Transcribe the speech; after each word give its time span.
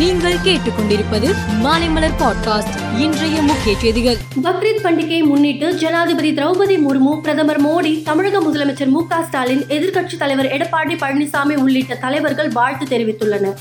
நீங்கள் 0.00 0.36
கேட்டுக்கொண்டிருப்பது 0.44 1.34
மாலைமலர் 1.62 2.12
பாட்காஸ்ட். 2.18 2.98
இன்றைய 2.98 3.42
முக்கிய 3.42 3.78
செய்திகள். 3.78 4.16
பக்ரீத் 4.42 4.82
பண்டிகையை 4.82 5.24
முன்னிட்டு 5.24 5.74
ஜனாதிபதி 5.74 6.32
திரௌபதி 6.32 6.78
முர்மு 6.88 7.20
பிரதமர் 7.20 7.66
மோடி 7.66 8.02
தமிழக 8.02 8.40
முதலமைச்சர் 8.40 8.88
மு 8.88 9.02
ஸ்டாலின் 9.26 9.60
எதிர்க்கட்சித் 9.60 10.18
தலைவர் 10.18 10.46
எடப்பாடி 10.46 10.96
பழனிசாமி 10.96 11.54
உள்ளிட்ட 11.54 11.94
தலைவர்கள் 11.94 12.48
வாழ்த்து 12.48 12.98
தெரிவித்துள்ளனர். 12.98 13.54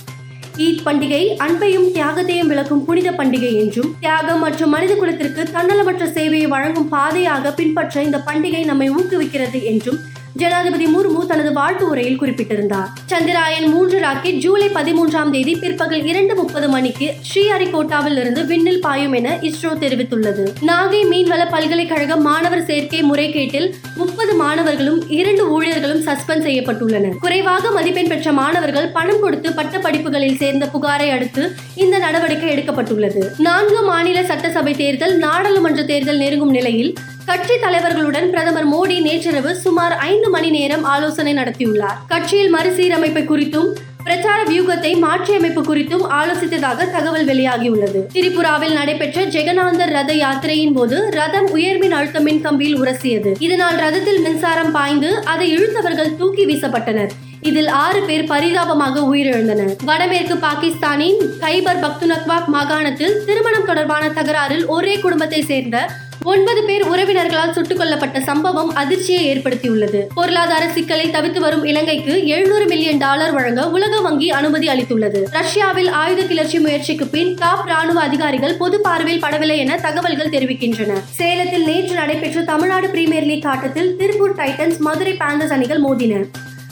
ஈத் 0.58 0.82
பண்டிகை 0.86 1.36
அன்பையும் 1.40 1.88
தியாகத்தையும் 1.94 2.48
விளக்கும் 2.48 2.86
புனித 2.86 3.12
பண்டிகை 3.12 3.54
என்றும் 3.54 3.96
தியாகம் 4.00 4.40
மற்றும் 4.40 4.70
மனித 4.70 4.96
குலத்திற்கு 4.96 5.44
தன்னலமற்ற 5.44 6.06
சேவையை 6.06 6.48
வழங்கும் 6.48 6.90
பாதையாக 6.90 7.52
பின்பற்ற 7.52 8.04
இந்த 8.04 8.22
பண்டிகை 8.26 8.66
நம்மை 8.66 8.90
ஊக்குவிக்கிறது 8.90 9.64
என்றும் 9.64 10.00
ஜனாதிபதி 10.34 10.86
முர்மு 10.86 11.26
தனது 11.26 11.54
வாழ்த்து 11.54 11.88
உரையில் 11.88 12.18
குறிப்பிட்டிருந்தார். 12.18 12.90
சந்திராயன் 13.06 13.68
மூன்று 13.68 14.00
ராக்கெட் 14.00 14.38
ஜூலை 14.38 14.68
பதிமூன்றாம் 14.68 15.30
தேதி 15.30 15.56
பிற்பகல் 15.56 16.06
இரண்டு 16.06 16.36
முப்பது 16.36 16.70
மணிக்கு 16.70 17.14
ஸ்ரீஹரிகோட்டாவில் 17.30 18.20
இருந்து 18.20 18.46
விண்ணில் 18.46 18.82
பாயும் 18.82 19.14
என 19.14 19.38
இஸ்ரோ 19.42 19.72
தெரிவித்துள்ளது. 19.80 20.46
நாகை 20.68 21.02
மீன்வள 21.10 21.50
பல்கலைக்கழக 21.50 22.16
மாணவர் 22.16 22.66
சேர்க்கை 22.66 23.04
முறைகேட்டில் 23.04 23.74
முப்பது 23.96 24.34
மாணவர்களும் 24.34 25.10
இரண்டு 25.10 25.62
ஊழியர்களும் 25.62 26.04
சஸ்பெண்ட் 26.06 26.46
செய்யப்பட்டுள்ளனர். 26.48 27.18
குறைவாக 27.20 27.72
மதிப்பெண் 27.72 28.08
பெற்ற 28.08 28.32
மாணவர்கள் 28.32 28.88
பணம் 28.88 29.20
கொடுத்து 29.20 29.54
பட்ட 29.54 29.78
படிப்புகளில் 29.78 30.38
சேர்ந்த 30.38 30.70
புகாரை 30.74 31.10
அடுத்து 31.10 31.52
இந்த 31.76 31.98
நடவடிக்கை 31.98 32.58
எடுக்கப்பட்டுள்ளது. 32.58 33.30
நான்கு 33.38 33.82
மாநில 33.82 34.24
சட்டசபை 34.24 34.74
தேர்தல் 34.74 35.18
நாடாளுமன்ற 35.18 35.84
தேர்தல் 35.84 36.18
நெருங்கும் 36.18 36.52
நிலையில் 36.52 36.96
கட்சி 37.30 37.56
தலைவர்களுடன் 37.62 38.30
பிரதமர் 38.30 38.68
மோடி 38.74 39.02
நேற்றிரவு 39.02 39.56
சுமார் 39.56 39.96
ஐந்து 39.98 40.30
மணி 40.30 40.50
நேரம் 40.50 40.84
ஆலோசனை 40.84 41.34
நடத்தியுள்ளார். 41.34 41.98
கட்சியில் 42.08 42.54
மறுசீரமைப்பு 42.56 43.22
குறித்தும் 43.22 43.68
பிரச்சார 44.04 44.40
வியூகத்தை 44.44 44.92
மாற்றியமைப்பு 45.00 45.62
குறித்தும் 45.62 46.06
ஆலோசித்ததாக 46.20 46.88
தகவல் 46.92 47.26
வெளியாகியுள்ளது. 47.26 48.00
திரிபுராவில் 48.14 48.74
நடைபெற்ற 48.74 49.26
ஜெகநாதர் 49.26 49.94
ரத 49.98 50.14
யாத்திரையின் 50.14 50.74
போது 50.74 51.10
ரதம் 51.10 51.50
உயர்மின் 51.56 51.96
அழுத்த 52.00 52.20
மின் 52.20 52.42
கம்பியில் 52.46 52.80
உரசியது. 52.82 53.34
இதனால் 53.40 53.78
ரதத்தில் 53.78 54.22
மின்சாரம் 54.22 54.72
பாய்ந்து 54.72 55.24
அதை 55.24 55.58
இழுத்தவர்கள் 55.58 56.16
தூக்கி 56.16 56.46
வீசப்பட்டனர். 56.46 57.14
இதில் 57.42 57.68
ஆறு 57.68 58.02
பேர் 58.02 58.28
பரிதாபமாக 58.28 59.16
உயிரிழந்தனர். 59.16 59.74
வடமேற்கு 59.86 60.36
பாகிஸ்தானின் 60.48 61.18
கைபர் 61.46 61.84
பக்துனக்வாக் 61.86 62.52
மாகாணத்தில் 62.58 63.26
திருமணம் 63.26 63.66
தொடர்பான 63.66 64.08
தகராறில் 64.10 64.66
ஒரே 64.66 65.00
குடும்பத்தை 65.00 65.42
சேர்ந்த 65.42 65.90
ஒன்பது 66.24 66.64
பேர் 66.64 66.88
உறவினர்களால் 66.88 67.52
சுட்டுக் 67.52 67.80
கொல்லப்பட்ட 67.80 68.22
சம்பவம் 68.22 68.76
அதிர்ச்சியை 68.76 69.38
ஏற்படுத்தியுள்ளது. 69.38 70.06
பொருளாதார 70.16 70.70
சிக்கலை 70.70 71.10
தவித்து 71.10 71.40
வரும் 71.40 71.64
இலங்கைக்கு 71.64 72.28
எழுநூறு 72.28 72.66
மில்லியன் 72.66 72.98
டாலர் 72.98 73.32
வழங்க 73.32 73.70
உலக 73.70 74.02
வங்கி 74.02 74.32
அனுமதி 74.32 74.68
அளித்துள்ளது. 74.68 75.24
ரஷ்யாவில் 75.32 75.88
ஆயுத 75.88 76.22
கிளர்ச்சி 76.22 76.60
முயற்சிக்கு 76.60 77.08
பின் 77.08 77.34
டாப் 77.34 77.68
ராணுவ 77.68 78.02
அதிகாரிகள் 78.02 78.54
பொது 78.54 78.82
பார்வையில் 78.82 79.24
படவில்லை 79.24 79.58
என 79.58 79.78
தகவல்கள் 79.78 80.30
தெரிவிக்கின்றன. 80.30 80.94
சேலத்தில் 81.10 81.66
நேற்று 81.66 81.94
நடைபெற்ற 81.94 82.42
தமிழ்நாடு 82.42 82.90
பிரீமியர் 82.90 83.24
லீக் 83.24 83.46
ஆட்டத்தில் 83.46 83.96
திருப்பூர் 83.98 84.36
டைட்டன்ஸ் 84.36 84.78
மதுரை 84.78 85.14
பேந்தர்ஸ் 85.14 85.52
அணிகள் 85.52 85.82
மோதின. 85.82 86.26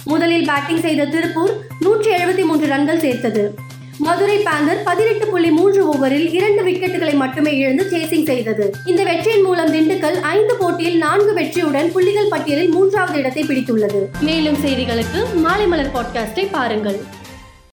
முதலில் 0.04 0.46
பேட்டிங் 0.46 0.82
செய்த 0.82 1.06
திருப்பூர் 1.06 1.54
நூற்றி 1.80 2.10
எழுபத்தி 2.10 2.46
மூன்று 2.46 2.68
ரன்கள் 2.68 3.00
சேர்த்தது. 3.00 3.54
மதுரை 4.00 4.38
பேந்தர் 4.38 4.84
பதினெட்டு 4.84 5.28
புள்ளி 5.28 5.50
மூன்று 5.50 5.94
ஓவரில் 5.94 6.34
இரண்டு 6.34 6.64
விக்கெட்டுகளை 6.64 7.14
மட்டுமே 7.14 7.58
இழந்து 7.58 7.84
சேசிங் 7.92 8.26
செய்தது. 8.26 8.74
இந்த 8.86 9.04
வெற்றியின் 9.04 9.42
மூலம் 9.42 9.74
திண்டுக்கல் 9.74 10.20
ஐந்து 10.20 10.56
போட்டியில் 10.56 10.98
நான்கு 10.98 11.34
வெற்றியுடன் 11.34 11.92
புள்ளிகள் 11.92 12.28
பட்டியலில் 12.30 12.70
மூன்றாவது 12.70 13.20
இடத்தை 13.20 13.44
பிடித்துள்ளது. 13.44 14.02
மேலும் 14.22 14.58
செய்திகளுக்கு 14.66 15.34
மாலை 15.34 15.68
மலர் 15.68 15.92
பாட்காஸ்டை 15.94 16.48
பாருங்கள். 16.52 17.00